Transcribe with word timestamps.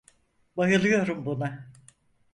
Bayılıyorum 0.57 1.25
buna. 1.25 1.71